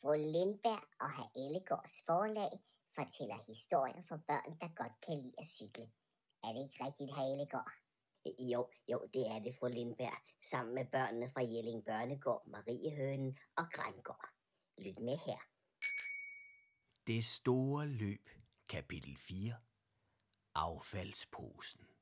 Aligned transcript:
Fru 0.00 0.14
Lindberg 0.14 0.84
og 1.00 1.10
herr 1.16 1.30
Ellegårds 1.36 2.02
forlag 2.06 2.52
fortæller 2.94 3.38
historier 3.46 4.02
for 4.08 4.16
børn, 4.16 4.50
der 4.60 4.68
godt 4.80 4.92
kan 5.06 5.16
lide 5.18 5.34
at 5.38 5.46
cykle. 5.46 5.86
Er 6.44 6.50
det 6.52 6.62
ikke 6.62 6.84
rigtigt, 6.86 7.14
herr 7.16 7.32
Ellegård? 7.32 7.72
Jo, 8.52 8.70
jo, 8.88 8.98
det 9.14 9.24
er 9.32 9.38
det, 9.38 9.56
fru 9.58 9.66
Lindberg, 9.68 10.18
sammen 10.50 10.74
med 10.74 10.86
børnene 10.86 11.30
fra 11.30 11.42
Jelling 11.42 11.84
Børnegård, 11.84 12.42
Mariehønen 12.46 13.38
og 13.56 13.64
Grængård. 13.72 14.28
Lyt 14.78 14.98
med 14.98 15.18
her. 15.26 15.40
Det 17.06 17.24
store 17.24 17.86
løb, 17.86 18.30
kapitel 18.68 19.16
4. 19.16 19.54
Affaldsposen. 20.54 21.97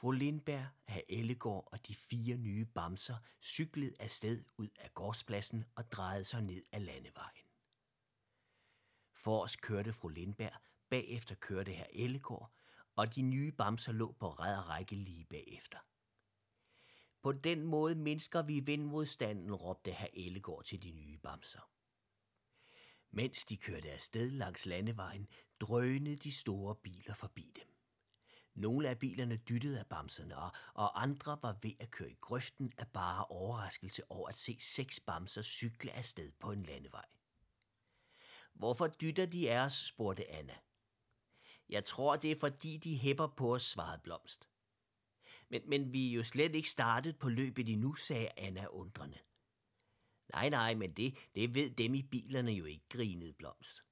Fru 0.00 0.10
Lindberg, 0.10 0.66
herr 0.84 1.00
Ellegård 1.08 1.68
og 1.72 1.86
de 1.86 1.94
fire 1.94 2.36
nye 2.36 2.64
bamser 2.64 3.16
cyklede 3.42 3.94
afsted 4.00 4.44
ud 4.56 4.68
af 4.78 4.94
gårdspladsen 4.94 5.64
og 5.74 5.92
drejede 5.92 6.24
sig 6.24 6.42
ned 6.42 6.64
ad 6.72 6.80
landevejen. 6.80 7.46
Forrest 9.12 9.60
kørte 9.60 9.92
fru 9.92 10.08
Lindberg, 10.08 10.52
bagefter 10.88 11.34
kørte 11.34 11.72
herr 11.72 11.86
Ellegård, 11.92 12.52
og 12.96 13.14
de 13.14 13.22
nye 13.22 13.52
bamser 13.52 13.92
lå 13.92 14.12
på 14.12 14.28
ræd 14.28 14.58
og 14.58 14.68
række 14.68 14.96
lige 14.96 15.24
bagefter. 15.24 15.78
På 17.22 17.32
den 17.32 17.62
måde 17.62 17.94
mindsker 17.94 18.42
vi 18.42 18.60
vindmodstanden, 18.60 19.54
råbte 19.54 19.92
herr 19.92 20.10
Ellegård 20.12 20.64
til 20.64 20.82
de 20.82 20.90
nye 20.90 21.18
bamser. 21.18 21.70
Mens 23.10 23.44
de 23.44 23.56
kørte 23.56 23.90
afsted 23.90 24.30
langs 24.30 24.66
landevejen, 24.66 25.28
drønede 25.60 26.16
de 26.16 26.32
store 26.32 26.74
biler 26.74 27.14
forbi 27.14 27.52
dem. 27.56 27.79
Nogle 28.54 28.88
af 28.88 28.98
bilerne 28.98 29.36
dyttede 29.36 29.78
af 29.78 29.86
bamserne, 29.86 30.38
og, 30.38 30.52
og 30.74 31.02
andre 31.02 31.38
var 31.42 31.58
ved 31.62 31.72
at 31.80 31.90
køre 31.90 32.10
i 32.10 32.16
grøften 32.20 32.72
af 32.78 32.88
bare 32.88 33.24
overraskelse 33.24 34.10
over 34.10 34.28
at 34.28 34.36
se 34.36 34.56
seks 34.60 35.00
bamser 35.00 35.42
cykle 35.42 35.92
afsted 35.92 36.32
på 36.40 36.52
en 36.52 36.62
landevej. 36.62 37.04
Hvorfor 38.54 38.86
dytter 38.86 39.26
de 39.26 39.50
af 39.50 39.64
os, 39.64 39.86
spurgte 39.86 40.30
Anna. 40.30 40.54
Jeg 41.68 41.84
tror, 41.84 42.16
det 42.16 42.32
er 42.32 42.40
fordi, 42.40 42.76
de 42.76 42.96
hæpper 42.96 43.26
på 43.26 43.54
os, 43.54 43.62
svarede 43.62 44.00
Blomst. 44.02 44.48
Men, 45.48 45.62
men 45.68 45.92
vi 45.92 46.08
er 46.08 46.12
jo 46.12 46.22
slet 46.22 46.54
ikke 46.54 46.70
startet 46.70 47.18
på 47.18 47.28
løbet 47.28 47.68
endnu, 47.68 47.94
sagde 47.94 48.28
Anna 48.36 48.66
undrende. 48.66 49.18
Nej, 50.32 50.48
nej, 50.48 50.74
men 50.74 50.92
det, 50.92 51.18
det 51.34 51.54
ved 51.54 51.70
dem 51.70 51.94
i 51.94 52.02
bilerne 52.02 52.52
jo 52.52 52.64
ikke, 52.64 52.88
grinede 52.88 53.32
Blomst. 53.32 53.82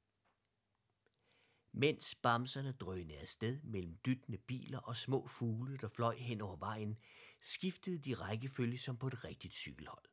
Mens 1.81 2.15
bamserne 2.15 2.73
drønede 2.73 3.19
afsted 3.19 3.61
mellem 3.63 3.99
dyttende 4.07 4.39
biler 4.39 4.79
og 4.79 4.97
små 4.97 5.27
fugle, 5.27 5.77
der 5.77 5.89
fløj 5.89 6.17
hen 6.17 6.41
over 6.41 6.57
vejen, 6.57 6.99
skiftede 7.41 7.99
de 7.99 8.15
rækkefølge 8.15 8.79
som 8.79 8.97
på 8.97 9.07
et 9.07 9.25
rigtigt 9.25 9.55
cykelhold. 9.55 10.05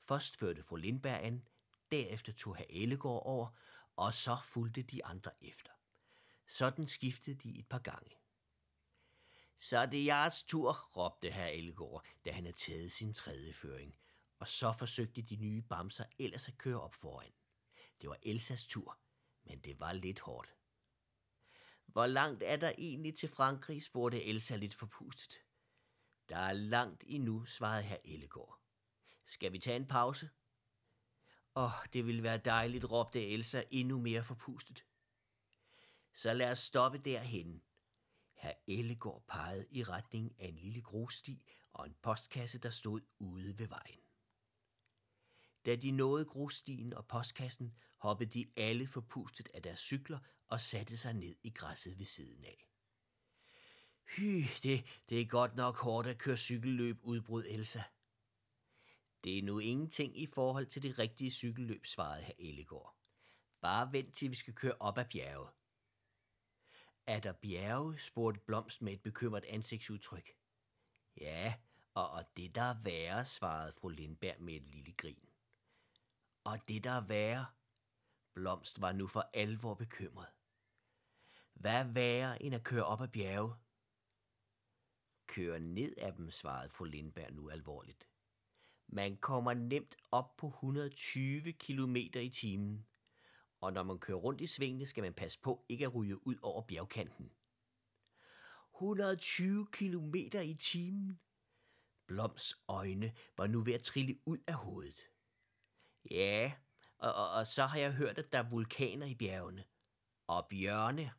Først 0.00 0.36
førte 0.36 0.62
fru 0.62 0.76
Lindberg 0.76 1.24
an, 1.24 1.48
derefter 1.90 2.32
tog 2.32 2.56
herr 2.56 2.66
Ellegård 2.70 3.22
over, 3.26 3.48
og 3.96 4.14
så 4.14 4.36
fulgte 4.44 4.82
de 4.82 5.04
andre 5.04 5.30
efter. 5.40 5.70
Sådan 6.46 6.86
skiftede 6.86 7.36
de 7.36 7.58
et 7.58 7.66
par 7.66 7.78
gange. 7.78 8.10
Så 9.56 9.78
er 9.78 9.86
det 9.86 10.06
jeres 10.06 10.42
tur, 10.42 10.72
råbte 10.96 11.30
herr 11.30 11.48
Ellegård, 11.48 12.06
da 12.24 12.32
han 12.32 12.44
havde 12.44 12.56
taget 12.56 12.92
sin 12.92 13.14
tredje 13.14 13.52
føring, 13.52 13.96
og 14.38 14.48
så 14.48 14.72
forsøgte 14.72 15.22
de 15.22 15.36
nye 15.36 15.62
bamser 15.62 16.04
ellers 16.18 16.48
at 16.48 16.58
køre 16.58 16.80
op 16.80 16.94
foran. 16.94 17.32
Det 18.00 18.08
var 18.08 18.18
Elsas 18.22 18.66
tur, 18.66 18.98
men 19.44 19.58
det 19.58 19.80
var 19.80 19.92
lidt 19.92 20.20
hårdt. 20.20 20.54
Hvor 21.92 22.06
langt 22.06 22.42
er 22.42 22.56
der 22.56 22.72
egentlig 22.78 23.14
til 23.14 23.28
Frankrig, 23.28 23.82
spurgte 23.82 24.24
Elsa 24.24 24.56
lidt 24.56 24.74
forpustet. 24.74 25.38
Der 26.28 26.36
er 26.36 26.52
langt 26.52 27.04
endnu, 27.06 27.44
svarede 27.44 27.82
herr 27.82 27.98
Ellegård. 28.04 28.58
Skal 29.24 29.52
vi 29.52 29.58
tage 29.58 29.76
en 29.76 29.86
pause? 29.86 30.30
Åh, 31.54 31.64
oh, 31.64 31.86
det 31.92 32.06
ville 32.06 32.22
være 32.22 32.38
dejligt, 32.38 32.84
råbte 32.84 33.28
Elsa 33.28 33.62
endnu 33.70 33.98
mere 33.98 34.24
forpustet. 34.24 34.84
Så 36.12 36.34
lad 36.34 36.50
os 36.50 36.58
stoppe 36.58 36.98
derhen. 36.98 37.62
Herr 38.34 38.54
Ellegård 38.66 39.24
pegede 39.26 39.66
i 39.70 39.84
retning 39.84 40.40
af 40.40 40.46
en 40.48 40.56
lille 40.56 40.82
grussti 40.82 41.44
og 41.72 41.86
en 41.86 41.96
postkasse, 42.02 42.58
der 42.58 42.70
stod 42.70 43.00
ude 43.18 43.58
ved 43.58 43.66
vejen. 43.66 44.00
Da 45.66 45.76
de 45.76 45.90
nåede 45.90 46.24
grusstien 46.24 46.92
og 46.92 47.06
postkassen, 47.06 47.76
hoppede 48.02 48.30
de 48.30 48.46
alle 48.56 48.86
forpustet 48.86 49.48
af 49.54 49.62
deres 49.62 49.80
cykler 49.80 50.18
og 50.48 50.60
satte 50.60 50.96
sig 50.96 51.14
ned 51.14 51.36
i 51.42 51.50
græsset 51.50 51.98
ved 51.98 52.04
siden 52.04 52.44
af. 52.44 52.68
Hy, 54.16 54.44
det, 54.62 55.02
det 55.08 55.20
er 55.20 55.26
godt 55.26 55.56
nok 55.56 55.76
hårdt 55.76 56.08
at 56.08 56.18
køre 56.18 56.36
cykelløb, 56.36 56.98
udbrød 57.02 57.44
Elsa. 57.48 57.82
Det 59.24 59.38
er 59.38 59.42
nu 59.42 59.58
ingenting 59.58 60.18
i 60.18 60.26
forhold 60.26 60.66
til 60.66 60.82
det 60.82 60.98
rigtige 60.98 61.30
cykelløb, 61.30 61.86
svarede 61.86 62.22
herr 62.22 62.34
Ellegård. 62.38 62.96
Bare 63.60 63.92
vent 63.92 64.14
til 64.14 64.30
vi 64.30 64.36
skal 64.36 64.54
køre 64.54 64.74
op 64.80 64.98
ad 64.98 65.04
bjerget. 65.04 65.48
Er 67.06 67.20
der 67.20 67.32
bjerge? 67.32 67.98
spurgte 67.98 68.40
Blomst 68.40 68.82
med 68.82 68.92
et 68.92 69.02
bekymret 69.02 69.44
ansigtsudtryk. 69.44 70.30
Ja, 71.16 71.54
og, 71.94 72.10
og 72.10 72.24
det 72.36 72.54
der 72.54 72.62
er 72.62 72.82
værre, 72.82 73.24
svarede 73.24 73.72
fru 73.72 73.88
Lindberg 73.88 74.40
med 74.40 74.54
et 74.54 74.66
lille 74.66 74.92
grin. 74.92 75.28
Og 76.44 76.68
det 76.68 76.84
der 76.84 76.90
er 76.90 77.06
værre, 77.06 77.46
Blomst 78.34 78.80
var 78.80 78.92
nu 78.92 79.06
for 79.06 79.30
alvor 79.34 79.74
bekymret. 79.74 80.28
Hvad 81.54 81.84
værre 81.84 82.42
end 82.42 82.54
at 82.54 82.64
køre 82.64 82.84
op 82.84 83.00
ad 83.00 83.08
bjerge? 83.08 83.54
Køre 85.26 85.60
ned 85.60 85.94
af 85.98 86.12
dem, 86.12 86.30
svarede 86.30 86.70
fru 86.70 86.84
Lindberg 86.84 87.32
nu 87.32 87.50
alvorligt. 87.50 88.08
Man 88.88 89.16
kommer 89.16 89.54
nemt 89.54 89.96
op 90.10 90.36
på 90.36 90.46
120 90.46 91.52
km 91.52 91.96
i 91.96 92.30
timen 92.30 92.86
og 93.62 93.72
når 93.72 93.82
man 93.82 93.98
kører 93.98 94.18
rundt 94.18 94.40
i 94.40 94.46
svingene, 94.46 94.86
skal 94.86 95.02
man 95.02 95.14
passe 95.14 95.40
på 95.40 95.64
ikke 95.68 95.84
at 95.84 95.94
ryge 95.94 96.26
ud 96.26 96.36
over 96.42 96.62
bjergkanten. 96.62 97.32
120 98.74 99.66
km 99.72 100.14
i 100.42 100.54
timen. 100.54 101.20
Bloms 102.06 102.54
øjne 102.68 103.14
var 103.36 103.46
nu 103.46 103.60
ved 103.60 103.74
at 103.74 103.82
trille 103.82 104.18
ud 104.26 104.38
af 104.46 104.54
hovedet. 104.54 105.00
Ja, 106.10 106.52
og, 107.02 107.14
og, 107.14 107.30
og 107.30 107.46
så 107.46 107.66
har 107.66 107.78
jeg 107.78 107.92
hørt, 107.92 108.18
at 108.18 108.32
der 108.32 108.38
er 108.38 108.50
vulkaner 108.50 109.06
i 109.06 109.14
bjergene. 109.14 109.64
Og 110.26 110.46
bjørne. 110.50 111.12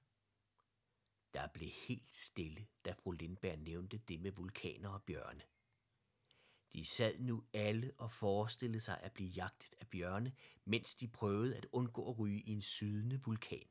Der 1.34 1.48
blev 1.48 1.70
helt 1.70 2.14
stille, 2.14 2.68
da 2.86 2.92
fru 2.92 3.12
Lindberg 3.12 3.60
nævnte 3.60 3.98
det 3.98 4.22
med 4.22 4.32
vulkaner 4.32 4.90
og 4.90 5.04
bjørne. 5.04 5.44
De 6.74 6.86
sad 6.86 7.20
nu 7.20 7.44
alle 7.54 7.94
og 7.98 8.12
forestillede 8.12 8.80
sig 8.80 9.00
at 9.02 9.12
blive 9.12 9.30
jagtet 9.30 9.74
af 9.80 9.88
bjørne, 9.88 10.36
mens 10.66 10.96
de 10.96 11.08
prøvede 11.08 11.58
at 11.58 11.68
undgå 11.72 12.10
at 12.10 12.20
ryge 12.20 12.42
i 12.42 12.52
en 12.52 12.62
sydende 12.62 13.22
vulkan. 13.26 13.68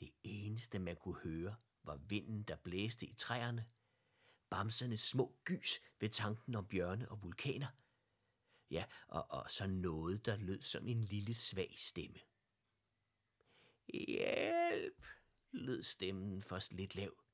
Det 0.00 0.10
eneste, 0.22 0.78
man 0.78 0.96
kunne 0.96 1.20
høre, 1.24 1.56
var 1.82 1.96
vinden, 1.96 2.42
der 2.42 2.56
blæste 2.56 3.06
i 3.06 3.14
træerne, 3.14 3.66
bamsernes 4.50 5.00
små 5.00 5.38
gys 5.44 5.80
ved 6.00 6.08
tanken 6.08 6.54
om 6.54 6.66
bjørne 6.66 7.10
og 7.10 7.22
vulkaner, 7.22 7.68
ja, 8.70 8.84
og, 9.08 9.30
og 9.30 9.50
så 9.50 9.66
noget, 9.66 10.26
der 10.26 10.36
lød 10.36 10.62
som 10.62 10.88
en 10.88 11.04
lille 11.04 11.34
svag 11.34 11.74
stemme. 11.76 12.18
Hjælp, 13.88 15.06
lød 15.50 15.82
stemmen 15.82 16.42
først 16.42 16.72
lidt 16.72 16.94
lavt. 16.94 17.24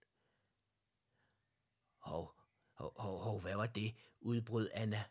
Hov, 1.99 2.45
Hov, 2.75 2.93
hov, 2.97 3.19
hov, 3.19 3.41
hvad 3.41 3.57
var 3.57 3.67
det? 3.67 3.95
udbrød 4.21 4.71
Anna. 4.75 5.05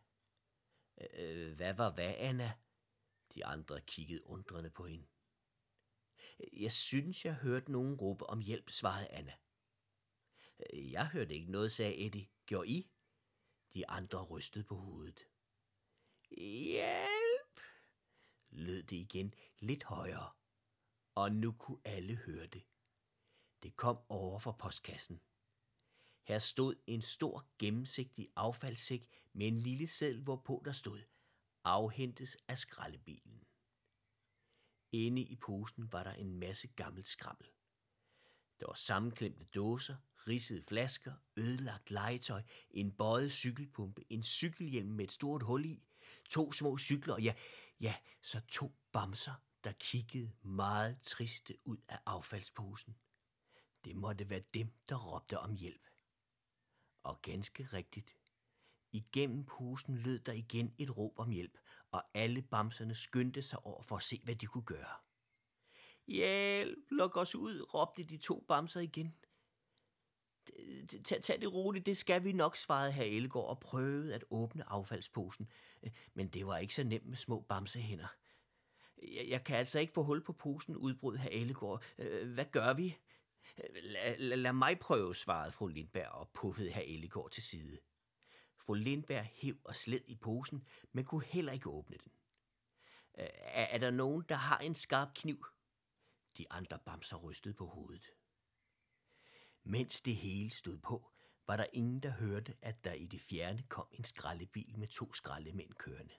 Øh, 1.14 1.56
hvad 1.56 1.74
var 1.74 1.92
hvad, 1.92 2.16
Anna? 2.18 2.54
De 3.36 3.46
andre 3.46 3.82
kiggede 3.82 4.28
undrende 4.28 4.70
på 4.70 4.86
hende. 4.86 5.08
Jeg 6.54 6.72
synes, 6.72 7.26
jeg 7.26 7.34
hørte 7.34 7.72
nogen 7.72 7.96
råbe 7.96 8.26
om 8.26 8.40
hjælp, 8.40 8.70
svarede 8.70 9.08
Anna. 9.08 9.34
Øh, 10.60 10.92
jeg 10.92 11.08
hørte 11.08 11.34
ikke 11.34 11.52
noget, 11.52 11.72
sagde 11.72 11.98
Eddie. 12.06 12.28
Gjorde 12.46 12.70
I? 12.70 12.92
De 13.74 13.90
andre 13.90 14.24
rystede 14.24 14.64
på 14.64 14.76
hovedet. 14.76 15.20
Hjælp! 16.38 17.60
lød 18.50 18.84
det 18.84 18.96
igen 18.96 19.34
lidt 19.60 19.84
højere, 19.84 20.32
og 21.16 21.32
nu 21.32 21.52
kunne 21.52 21.82
alle 21.86 22.16
høre 22.16 22.48
det. 22.48 22.64
Det 23.64 23.76
kom 23.76 23.98
over 24.10 24.40
for 24.40 24.52
postkassen. 24.52 25.22
Her 26.24 26.40
stod 26.40 26.76
en 26.88 27.02
stor 27.02 27.48
gennemsigtig 27.60 28.30
affaldssæk 28.36 29.08
med 29.34 29.48
en 29.48 29.58
lille 29.58 29.88
seddel, 29.88 30.22
hvorpå 30.22 30.62
der 30.66 30.72
stod 30.72 31.02
afhentes 31.64 32.38
af 32.48 32.58
skraldebilen. 32.58 33.48
Inde 34.92 35.22
i 35.22 35.36
posen 35.36 35.92
var 35.92 36.04
der 36.04 36.14
en 36.14 36.40
masse 36.40 36.68
gammelt 36.68 37.08
skrammel. 37.08 37.48
Der 38.60 38.68
var 38.68 38.74
sammenklemte 38.74 39.46
dåser, 39.46 39.96
ridsede 40.28 40.64
flasker, 40.64 41.14
ødelagt 41.36 41.92
legetøj, 41.92 42.44
en 42.72 42.92
bøjet 42.92 43.32
cykelpumpe, 43.32 44.06
en 44.10 44.24
cykelhjelm 44.24 44.90
med 44.90 45.06
et 45.06 45.12
stort 45.12 45.44
hul 45.44 45.66
i, 45.66 45.84
to 46.34 46.52
små 46.52 46.78
cykler, 46.78 47.20
ja, 47.20 47.34
ja, 47.80 47.96
så 48.22 48.42
to 48.48 48.72
bamser, 48.92 49.34
der 49.64 49.72
kiggede 49.72 50.32
meget 50.42 51.02
triste 51.02 51.58
ud 51.66 51.78
af 51.88 52.00
affaldsposen. 52.06 52.96
Det 53.86 53.96
måtte 53.96 54.30
være 54.30 54.44
dem, 54.54 54.74
der 54.90 54.96
råbte 54.96 55.40
om 55.40 55.56
hjælp. 55.56 55.88
Og 57.04 57.22
ganske 57.22 57.64
rigtigt, 57.64 58.16
Igennem 58.96 59.46
posen 59.46 59.98
lød 59.98 60.20
der 60.20 60.34
igen 60.34 60.76
et 60.78 60.98
råb 60.98 61.20
om 61.20 61.32
hjælp, 61.32 61.58
og 61.92 62.04
alle 62.14 62.42
bamserne 62.42 62.96
skyndte 62.96 63.42
sig 63.42 63.66
over 63.66 63.84
for 63.84 63.96
at 63.96 64.04
se, 64.04 64.22
hvad 64.24 64.36
de 64.36 64.46
kunne 64.46 64.64
gøre. 64.64 64.96
Hjælp, 66.08 66.78
luk 66.92 67.18
os 67.18 67.36
ud, 67.36 67.74
råbte 67.74 68.04
de 68.04 68.18
to 68.18 68.46
bamser 68.48 68.82
igen. 68.82 69.16
Tag, 71.04 71.24
tag 71.24 71.42
det 71.42 71.54
roligt, 71.54 71.86
det 71.86 71.98
skal 71.98 72.24
vi 72.24 72.32
nok, 72.32 72.56
svarede 72.56 72.92
herr 72.92 73.06
Ellegaard 73.06 73.48
og 73.48 73.60
prøvede 73.60 74.16
at 74.16 74.24
åbne 74.30 74.70
affaldsposen. 74.70 75.50
Men 76.14 76.28
det 76.28 76.48
var 76.48 76.58
ikke 76.58 76.76
så 76.76 76.84
nemt 76.84 77.06
med 77.06 77.18
små 77.18 77.42
bamsehænder. 77.42 78.08
Jeg, 79.04 79.26
jeg 79.30 79.44
kan 79.44 79.58
altså 79.58 79.80
ikke 79.80 79.94
få 79.94 80.04
hul 80.04 80.24
på 80.24 80.34
posen, 80.34 80.76
udbrød 80.76 81.18
herr 81.18 81.30
Ellegaard. 81.32 81.84
Øh, 81.98 82.34
hvad 82.34 82.46
gør 82.46 82.74
vi? 82.74 82.98
Lad, 83.58 84.18
lad, 84.18 84.38
lad 84.38 84.54
mig 84.54 84.80
prøve, 84.80 85.16
svarede 85.16 85.52
fru 85.52 85.68
Lindberg 85.68 86.08
og 86.08 86.30
puffede 86.34 86.72
herr 86.72 86.84
Ellegaard 86.84 87.32
til 87.32 87.44
side. 87.44 87.80
Fru 88.58 88.74
Lindberg 88.74 89.26
hæv 89.34 89.58
og 89.64 89.76
sled 89.76 90.02
i 90.08 90.16
posen, 90.16 90.68
men 90.92 91.06
kunne 91.06 91.26
heller 91.26 91.52
ikke 91.52 91.70
åbne 91.70 91.98
den. 92.04 92.12
Øh, 93.20 93.28
er, 93.42 93.64
er 93.64 93.78
der 93.78 93.92
nogen, 93.92 94.26
der 94.30 94.36
har 94.36 94.58
en 94.58 94.76
skarp 94.76 95.14
kniv? 95.16 95.46
De 96.38 96.46
andre 96.50 96.80
bamser 96.86 97.18
rystede 97.18 97.54
på 97.54 97.66
hovedet. 97.66 98.12
Mens 99.66 100.02
det 100.02 100.16
hele 100.16 100.52
stod 100.52 100.78
på, 100.78 101.12
var 101.48 101.58
der 101.58 101.66
ingen, 101.74 102.00
der 102.00 102.10
hørte, 102.10 102.54
at 102.62 102.84
der 102.84 102.94
i 102.94 103.06
det 103.06 103.22
fjerne 103.22 103.64
kom 103.70 103.88
en 103.92 104.04
skraldebil 104.04 104.80
med 104.80 104.88
to 104.88 105.14
skraldemænd 105.14 105.74
kørende. 105.74 106.14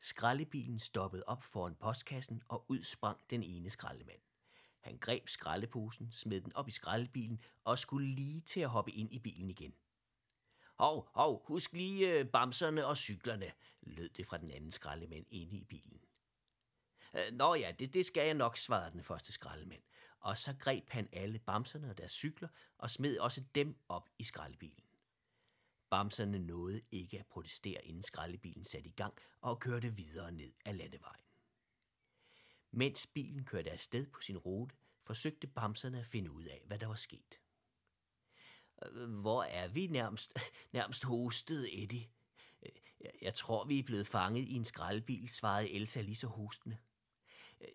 Skraldebilen 0.00 0.78
stoppede 0.78 1.24
op 1.26 1.42
foran 1.42 1.74
postkassen, 1.74 2.42
og 2.48 2.64
udsprang 2.68 3.30
den 3.30 3.42
ene 3.42 3.70
skraldemand. 3.70 4.20
Han 4.80 4.98
greb 4.98 5.28
skraldeposen, 5.28 6.12
smed 6.12 6.40
den 6.40 6.52
op 6.56 6.68
i 6.68 6.70
skraldebilen 6.70 7.40
og 7.64 7.78
skulle 7.78 8.08
lige 8.08 8.40
til 8.40 8.60
at 8.60 8.68
hoppe 8.68 8.90
ind 8.90 9.12
i 9.12 9.18
bilen 9.18 9.50
igen. 9.50 9.74
Hov, 10.78 11.08
hov, 11.14 11.46
husk 11.46 11.72
lige 11.72 12.12
øh, 12.12 12.26
bamserne 12.26 12.86
og 12.86 12.96
cyklerne, 12.96 13.52
lød 13.82 14.08
det 14.08 14.26
fra 14.26 14.38
den 14.38 14.50
anden 14.50 14.72
skraldemand 14.72 15.26
inde 15.30 15.56
i 15.56 15.64
bilen. 15.64 16.00
Øh, 17.14 17.32
nå 17.32 17.54
ja, 17.54 17.72
det, 17.78 17.94
det 17.94 18.06
skal 18.06 18.26
jeg 18.26 18.34
nok, 18.34 18.56
svarede 18.56 18.92
den 18.92 19.02
første 19.02 19.32
skraldemand. 19.32 19.82
Og 20.20 20.38
så 20.38 20.54
greb 20.58 20.88
han 20.90 21.08
alle 21.12 21.38
bamserne 21.38 21.90
og 21.90 21.98
deres 21.98 22.12
cykler 22.12 22.48
og 22.78 22.90
smed 22.90 23.18
også 23.18 23.44
dem 23.54 23.76
op 23.88 24.08
i 24.18 24.24
skraldebilen. 24.24 24.84
Bamserne 25.90 26.38
nåede 26.38 26.80
ikke 26.90 27.18
at 27.18 27.26
protestere, 27.26 27.84
inden 27.84 28.02
skraldebilen 28.02 28.64
satte 28.64 28.88
i 28.88 28.92
gang 28.92 29.14
og 29.40 29.60
kørte 29.60 29.94
videre 29.96 30.32
ned 30.32 30.52
ad 30.64 30.74
landevejen. 30.74 31.24
Mens 32.70 33.06
bilen 33.06 33.44
kørte 33.44 33.70
afsted 33.70 34.06
på 34.06 34.20
sin 34.20 34.38
rute, 34.38 34.74
forsøgte 35.02 35.46
bamserne 35.46 36.00
at 36.00 36.06
finde 36.06 36.30
ud 36.30 36.44
af, 36.44 36.62
hvad 36.66 36.78
der 36.78 36.86
var 36.86 36.94
sket. 36.94 37.40
Hvor 39.08 39.42
er 39.42 39.68
vi 39.68 39.86
nærmest, 39.86 40.38
nærmest 40.72 41.04
hostede 41.04 41.82
Eddie. 41.82 42.08
Jeg 43.22 43.34
tror, 43.34 43.64
vi 43.64 43.78
er 43.78 43.82
blevet 43.82 44.06
fanget 44.06 44.48
i 44.48 44.54
en 44.54 44.64
skraldebil, 44.64 45.28
svarede 45.28 45.70
Elsa 45.70 46.00
lige 46.00 46.16
så 46.16 46.26
hostende. 46.26 46.78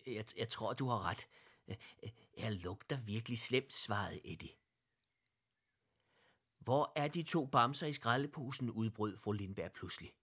Jeg, 0.06 0.24
jeg 0.36 0.48
tror, 0.48 0.72
du 0.72 0.88
har 0.88 1.02
ret. 1.02 1.28
Øh, 1.68 1.76
øh, 2.02 2.10
jeg 2.36 2.52
lugter 2.52 3.00
virkelig 3.00 3.38
slemt, 3.38 3.72
svarede 3.72 4.20
Eddie. 4.24 4.54
Hvor 6.58 6.92
er 6.96 7.08
de 7.08 7.22
to 7.22 7.46
bamser 7.46 7.86
i 7.86 7.92
skraldeposen, 7.92 8.70
udbrød 8.70 9.16
fru 9.16 9.32
Lindberg 9.32 9.72
pludselig. 9.72 10.14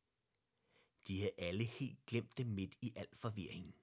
De 1.07 1.19
havde 1.19 1.31
alle 1.37 1.63
helt 1.63 2.05
glemt 2.05 2.37
det 2.37 2.47
midt 2.47 2.75
i 2.81 2.93
al 2.95 3.07
forvirringen. 3.13 3.75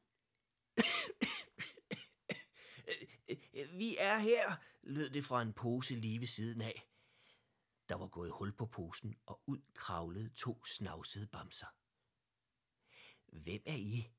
Vi 3.79 3.97
er 3.99 4.19
her, 4.19 4.57
lød 4.83 5.11
det 5.11 5.25
fra 5.25 5.43
en 5.43 5.53
pose 5.53 5.95
lige 5.95 6.21
ved 6.21 6.27
siden 6.27 6.61
af. 6.61 6.89
Der 7.89 7.95
var 7.95 8.07
gået 8.07 8.33
hul 8.33 8.53
på 8.53 8.67
posen, 8.67 9.17
og 9.27 9.41
ud 9.47 9.61
kravlede 9.75 10.29
to 10.29 10.65
snavsede 10.65 11.27
bamser. 11.27 11.67
Hvem 13.27 13.63
er 13.67 13.77
I? 13.77 14.11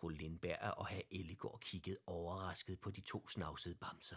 Fru 0.00 0.08
Lindberg 0.08 0.74
og 0.76 0.86
herr 0.86 1.02
Ellegård 1.10 1.60
kiggede 1.60 1.98
overrasket 2.06 2.80
på 2.80 2.90
de 2.90 3.00
to 3.00 3.28
snavsede 3.28 3.74
bamser. 3.74 4.16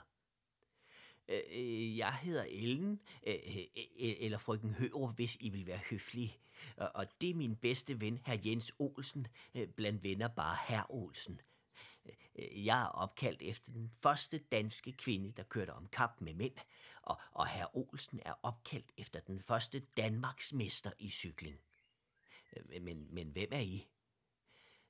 Øh, 1.27 1.41
øh 1.51 1.97
jeg 1.97 2.15
hedder 2.15 2.43
Ellen, 2.43 2.99
øh, 3.27 3.33
øh, 3.33 3.57
øh, 3.75 4.15
eller 4.19 4.37
frøken 4.37 4.73
Hørup, 4.73 5.15
hvis 5.15 5.37
I 5.39 5.49
vil 5.49 5.67
være 5.67 5.79
høflige. 5.89 6.37
Og 6.77 7.21
det 7.21 7.29
er 7.29 7.33
min 7.33 7.55
bedste 7.55 8.01
ven, 8.01 8.17
herr 8.25 8.39
Jens 8.45 8.73
Olsen, 8.79 9.27
blandt 9.75 10.03
venner 10.03 10.27
bare 10.27 10.57
herr 10.67 10.91
Olsen. 10.91 11.41
Jeg 12.35 12.81
er 12.81 12.87
opkaldt 12.87 13.41
efter 13.41 13.71
den 13.71 13.91
første 14.01 14.37
danske 14.37 14.91
kvinde, 14.91 15.31
der 15.31 15.43
kørte 15.43 15.73
om 15.73 15.87
kap 15.87 16.21
med 16.21 16.33
mænd, 16.33 16.55
og, 17.01 17.21
og 17.31 17.47
herr 17.47 17.77
Olsen 17.77 18.19
er 18.25 18.33
opkaldt 18.43 18.91
efter 18.97 19.19
den 19.19 19.41
første 19.41 19.79
Danmarksmester 19.97 20.91
i 20.99 21.09
cykling. 21.09 21.59
Men, 22.81 23.07
men 23.13 23.29
hvem 23.29 23.49
er 23.51 23.59
I? 23.59 23.87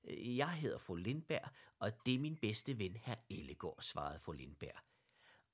Jeg 0.10 0.54
hedder 0.54 0.78
fru 0.78 0.96
Lindberg, 0.96 1.50
og 1.80 2.06
det 2.06 2.16
er 2.16 2.20
min 2.20 2.38
bedste 2.38 2.78
ven, 2.78 2.96
herr 2.96 3.16
Ellegård, 3.30 3.82
svarede 3.82 4.20
fru 4.20 4.32
Lindberg. 4.32 4.80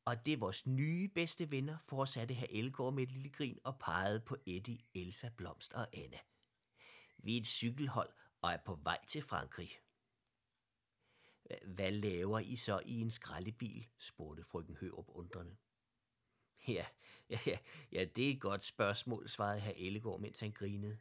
Og 0.06 0.26
det 0.26 0.34
er 0.34 0.38
vores 0.38 0.68
nye 0.68 1.08
bedste 1.08 1.52
venner, 1.52 1.78
fortsatte 1.88 2.34
herr 2.34 2.48
Ellegård 2.50 2.94
med 2.94 3.04
et 3.04 3.12
lille 3.12 3.30
grin 3.30 3.60
og 3.64 3.80
pegede 3.80 4.20
på 4.20 4.38
Eddie, 4.46 4.80
Elsa, 4.94 5.30
Blomst 5.38 5.74
og 5.74 5.88
Anna. 5.94 6.18
Vi 7.18 7.38
er 7.38 7.42
et 7.42 7.48
cykelhold 7.48 8.10
og 8.42 8.52
er 8.52 8.58
på 8.58 8.76
vej 8.76 9.06
til 9.08 9.22
Frankrig. 9.22 9.80
Hvad 11.66 11.92
laver 11.92 12.40
I 12.40 12.56
så 12.56 12.82
i 12.86 13.02
en 13.02 13.12
skraldebil? 13.12 13.88
spurgte 13.98 14.44
frøken 14.44 14.76
Hørup 14.76 15.06
undrende. 15.10 15.56
Ja, 16.68 16.86
ja, 17.30 17.40
ja, 17.46 17.58
ja, 17.92 18.06
det 18.16 18.28
er 18.28 18.32
et 18.32 18.42
godt 18.42 18.64
spørgsmål, 18.64 19.30
svarede 19.30 19.60
herr 19.60 19.74
Ellegård, 19.76 20.20
mens 20.20 20.40
han 20.40 20.52
grinede. 20.52 21.00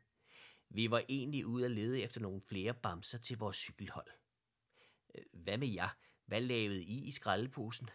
Vi 0.70 0.90
var 0.90 1.04
egentlig 1.08 1.46
ude 1.46 1.64
at 1.64 1.70
lede 1.70 2.02
efter 2.02 2.20
nogle 2.20 2.40
flere 2.40 2.74
bamser 2.74 3.18
til 3.18 3.38
vores 3.38 3.56
cykelhold. 3.56 4.10
Øh, 5.14 5.24
hvad 5.32 5.58
med 5.58 5.68
jer? 5.68 5.88
Hvad 6.24 6.40
lavede 6.40 6.84
I 6.84 7.08
i 7.08 7.12
skraldeposen? 7.12 7.90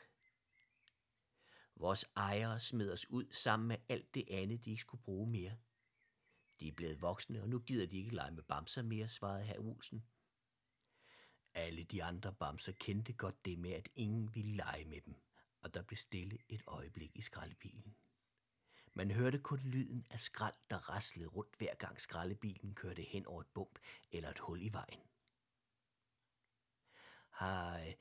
Vores 1.75 2.05
ejere 2.15 2.59
smed 2.59 2.91
os 2.91 3.09
ud 3.09 3.25
sammen 3.31 3.67
med 3.67 3.77
alt 3.89 4.13
det 4.13 4.29
andet, 4.29 4.65
de 4.65 4.69
ikke 4.69 4.81
skulle 4.81 5.03
bruge 5.03 5.29
mere. 5.29 5.57
De 6.59 6.67
er 6.67 6.71
blevet 6.71 7.01
voksne, 7.01 7.41
og 7.41 7.49
nu 7.49 7.59
gider 7.59 7.85
de 7.85 7.97
ikke 7.97 8.15
lege 8.15 8.31
med 8.31 8.43
bamser 8.43 8.81
mere, 8.81 9.07
svarede 9.07 9.43
herr 9.43 9.59
Olsen. 9.59 10.05
Alle 11.53 11.83
de 11.83 12.03
andre 12.03 12.33
bamser 12.33 12.71
kendte 12.71 13.13
godt 13.13 13.45
det 13.45 13.59
med, 13.59 13.71
at 13.71 13.89
ingen 13.95 14.35
ville 14.35 14.55
lege 14.55 14.85
med 14.85 15.01
dem, 15.01 15.15
og 15.61 15.73
der 15.73 15.81
blev 15.81 15.97
stille 15.97 16.37
et 16.49 16.63
øjeblik 16.67 17.11
i 17.15 17.21
skraldebilen. 17.21 17.95
Man 18.95 19.11
hørte 19.11 19.39
kun 19.39 19.59
lyden 19.59 20.07
af 20.09 20.19
skrald, 20.19 20.55
der 20.69 20.89
raslede 20.89 21.27
rundt 21.27 21.55
hver 21.57 21.75
gang 21.75 22.01
skraldebilen 22.01 22.75
kørte 22.75 23.01
hen 23.01 23.25
over 23.25 23.41
et 23.41 23.47
bump 23.47 23.79
eller 24.11 24.29
et 24.29 24.39
hul 24.39 24.61
i 24.61 24.73
vejen. 24.73 24.99
Har, 27.29 27.93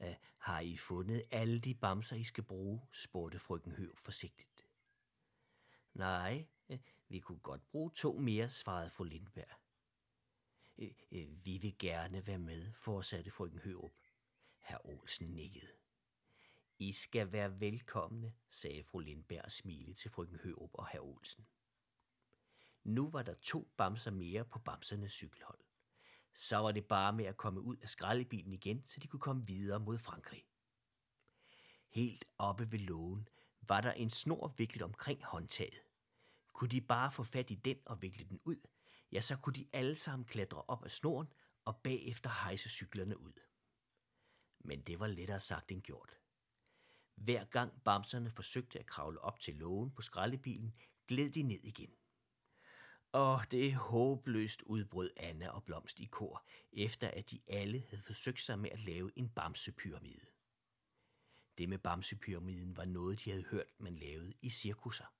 øh, 0.00 0.14
har 0.38 0.60
I 0.60 0.76
fundet 0.76 1.22
alle 1.30 1.60
de 1.60 1.74
bamser, 1.74 2.16
I 2.16 2.24
skal 2.24 2.44
bruge? 2.44 2.80
spurgte 2.92 3.38
frøken 3.38 3.72
Høv 3.72 3.96
forsigtigt. 3.96 4.66
Nej, 5.94 6.46
øh, 6.68 6.78
vi 7.08 7.20
kunne 7.20 7.38
godt 7.38 7.70
bruge 7.70 7.90
to 7.90 8.18
mere, 8.18 8.48
svarede 8.48 8.90
fru 8.90 9.04
Lindberg. 9.04 9.60
Øh, 10.78 10.94
øh, 11.12 11.44
vi 11.44 11.58
vil 11.58 11.78
gerne 11.78 12.26
være 12.26 12.38
med, 12.38 12.72
fortsatte 12.72 13.30
frøken 13.30 13.58
Hørup. 13.58 13.92
Herr 14.58 14.86
Olsen 14.86 15.26
nikkede. 15.26 15.72
I 16.78 16.92
skal 16.92 17.32
være 17.32 17.60
velkomne, 17.60 18.34
sagde 18.48 18.84
fru 18.84 18.98
Lindberg 18.98 19.44
og 19.44 19.52
til 19.96 20.10
frøken 20.10 20.38
Hørup 20.42 20.70
og 20.74 20.88
herr 20.88 21.00
Olsen. 21.00 21.46
Nu 22.84 23.10
var 23.10 23.22
der 23.22 23.34
to 23.34 23.72
bamser 23.76 24.10
mere 24.10 24.44
på 24.44 24.58
bamsernes 24.58 25.12
cykelhold. 25.12 25.58
Så 26.34 26.56
var 26.56 26.72
det 26.72 26.84
bare 26.84 27.12
med 27.12 27.24
at 27.24 27.36
komme 27.36 27.60
ud 27.60 27.76
af 27.76 27.88
skraldebilen 27.88 28.52
igen, 28.52 28.84
så 28.86 29.00
de 29.00 29.08
kunne 29.08 29.20
komme 29.20 29.46
videre 29.46 29.80
mod 29.80 29.98
Frankrig. 29.98 30.46
Helt 31.88 32.24
oppe 32.38 32.72
ved 32.72 32.78
lågen 32.78 33.28
var 33.60 33.80
der 33.80 33.92
en 33.92 34.10
snor 34.10 34.54
viklet 34.56 34.82
omkring 34.82 35.24
håndtaget. 35.24 35.82
Kunne 36.52 36.70
de 36.70 36.80
bare 36.80 37.12
få 37.12 37.22
fat 37.22 37.50
i 37.50 37.54
den 37.54 37.78
og 37.86 38.02
vikle 38.02 38.24
den 38.24 38.40
ud, 38.44 38.56
ja, 39.12 39.20
så 39.20 39.36
kunne 39.36 39.54
de 39.54 39.68
alle 39.72 39.94
sammen 39.94 40.26
klatre 40.26 40.62
op 40.68 40.84
af 40.84 40.90
snoren 40.90 41.28
og 41.64 41.76
bagefter 41.76 42.30
hejse 42.30 42.68
cyklerne 42.68 43.20
ud. 43.20 43.32
Men 44.58 44.82
det 44.82 45.00
var 45.00 45.06
lettere 45.06 45.40
sagt 45.40 45.72
end 45.72 45.82
gjort. 45.82 46.16
Hver 47.16 47.44
gang 47.44 47.82
bamserne 47.84 48.30
forsøgte 48.30 48.78
at 48.78 48.86
kravle 48.86 49.20
op 49.20 49.40
til 49.40 49.54
lågen 49.54 49.90
på 49.90 50.02
skraldebilen, 50.02 50.74
gled 51.08 51.30
de 51.30 51.42
ned 51.42 51.60
igen. 51.62 51.90
Og 53.12 53.40
det 53.50 53.66
er 53.66 53.76
håbløst 53.76 54.62
udbrød 54.62 55.10
Anna 55.16 55.48
og 55.48 55.64
Blomst 55.64 56.00
i 56.00 56.04
kor, 56.04 56.46
efter 56.72 57.10
at 57.10 57.30
de 57.30 57.40
alle 57.48 57.84
havde 57.88 58.02
forsøgt 58.02 58.40
sig 58.40 58.58
med 58.58 58.70
at 58.70 58.80
lave 58.80 59.10
en 59.16 59.28
bamsepyramide. 59.28 60.26
Det 61.58 61.68
med 61.68 61.78
bamsepyramiden 61.78 62.76
var 62.76 62.84
noget, 62.84 63.24
de 63.24 63.30
havde 63.30 63.44
hørt, 63.44 63.66
man 63.78 63.96
lavede 63.96 64.32
i 64.42 64.50
cirkusser. 64.50 65.14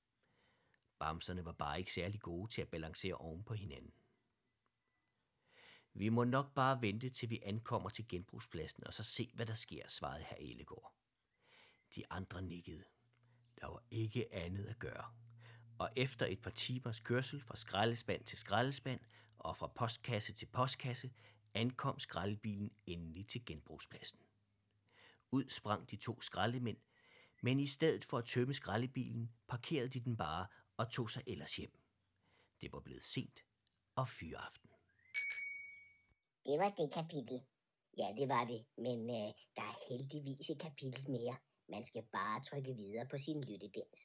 Bamserne 0.99 1.45
var 1.45 1.53
bare 1.53 1.79
ikke 1.79 1.93
særlig 1.93 2.21
gode 2.21 2.53
til 2.53 2.63
at 2.63 2.69
balancere 2.69 3.15
oven 3.15 3.45
på 3.45 3.55
hinanden. 3.55 3.95
Vi 5.95 6.09
må 6.09 6.25
nok 6.25 6.55
bare 6.55 6.83
vente, 6.83 7.11
til 7.11 7.31
vi 7.31 7.41
ankommer 7.43 7.89
til 7.89 8.09
genbrugspladsen, 8.09 8.87
og 8.87 8.95
så 8.95 9.03
se, 9.03 9.31
hvad 9.35 9.47
der 9.47 9.55
sker, 9.55 9.89
svarede 9.89 10.25
herr 10.25 10.37
Elegård. 10.41 10.93
De 11.95 12.05
andre 12.11 12.43
nikkede. 12.43 12.85
Der 13.61 13.67
var 13.67 13.83
ikke 13.91 14.35
andet 14.35 14.65
at 14.67 14.79
gøre. 14.79 15.05
og 15.79 15.91
efter 15.97 16.27
et 16.27 16.43
par 16.43 16.51
timers 16.51 17.01
kørsel 17.01 17.41
fra 17.41 17.57
skraldespand 17.57 18.25
til 18.25 18.39
skraldespand 18.39 19.01
og 19.39 19.57
fra 19.57 19.67
postkasse 19.67 20.33
til 20.33 20.47
postkasse, 20.47 21.11
ankom 21.55 21.99
skraldebilen 21.99 22.71
endelig 22.87 23.27
til 23.29 23.45
genbrugspladsen. 23.47 24.19
Ud 25.31 25.49
sprang 25.49 25.91
de 25.91 25.97
to 25.97 26.21
skraldemænd, 26.21 26.77
men 27.43 27.61
i 27.61 27.67
stedet 27.67 28.05
for 28.05 28.19
at 28.19 28.25
tømme 28.25 28.55
skraldebilen, 28.55 29.33
parkerede 29.49 29.89
de 29.89 30.01
den 30.01 30.17
bare 30.17 30.47
og 30.77 30.91
tog 30.91 31.11
sig 31.11 31.23
ellers 31.27 31.57
hjem. 31.57 31.79
Det 32.61 32.73
var 32.73 32.81
blevet 32.81 33.03
sent 33.03 33.45
og 33.95 34.09
fyraften. 34.09 34.71
Det 36.47 36.59
var 36.59 36.71
det 36.79 36.93
kapitel. 36.95 37.41
Ja, 37.99 38.15
det 38.19 38.29
var 38.29 38.45
det, 38.45 38.65
men 38.77 39.11
øh, 39.11 39.33
der 39.57 39.63
er 39.63 39.79
heldigvis 39.89 40.51
et 40.51 40.59
kapitel 40.61 41.11
mere. 41.11 41.37
Man 41.69 41.85
skal 41.85 42.03
bare 42.03 42.45
trykke 42.45 42.75
videre 42.75 43.07
på 43.11 43.19
sin 43.19 43.45
lyttedens. 43.45 44.01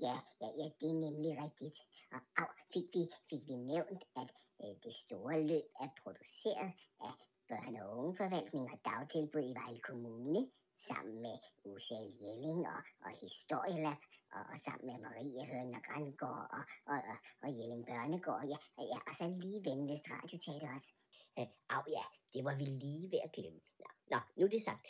Ja, 0.00 0.16
ja, 0.40 0.48
ja, 0.60 0.66
det 0.80 0.88
er 0.90 1.00
nemlig 1.06 1.42
rigtigt. 1.44 1.78
Og 2.12 2.20
au, 2.36 2.46
fik 2.72 2.84
vi, 2.94 3.02
fik 3.30 3.42
vi 3.46 3.54
nævnt, 3.54 4.04
at 4.16 4.30
øh, 4.62 4.74
det 4.84 4.94
store 4.94 5.42
løb 5.42 5.66
er 5.80 5.88
produceret 6.02 6.72
af 7.00 7.14
børne- 7.50 7.82
og 7.82 7.98
ungeforvaltning 7.98 8.64
og 8.72 8.78
dagtilbud 8.84 9.44
i 9.50 9.54
Vejle 9.60 9.80
Kommune, 9.80 10.50
sammen 10.78 11.22
med 11.22 11.36
Usal 11.64 12.06
Jelling 12.20 12.66
og, 12.74 12.82
og 13.04 13.10
Historielab, 13.10 14.02
og, 14.32 14.42
og 14.52 14.56
sammen 14.66 14.86
med 14.86 14.98
Marie 15.04 15.46
Høn 15.50 15.74
og 15.74 15.82
Grandgård 15.88 16.48
og, 16.58 16.64
og, 16.92 16.98
og, 17.12 17.18
og 17.42 17.48
Jelling 17.58 17.86
Børnegård, 17.86 18.44
ja, 18.52 18.58
ja, 18.92 18.98
og 19.08 19.14
så 19.18 19.24
lige 19.28 19.64
Venløst 19.64 20.10
Radioteater 20.10 20.74
også. 20.76 20.90
Øh, 21.38 21.46
au 21.68 21.82
ja, 21.96 22.04
det 22.34 22.44
var 22.44 22.54
vi 22.54 22.64
lige 22.64 23.10
ved 23.10 23.20
at 23.24 23.32
glemme. 23.32 23.60
Nå, 23.78 23.88
nå 24.10 24.18
nu 24.36 24.44
er 24.44 24.50
det 24.50 24.64
sagt. 24.64 24.88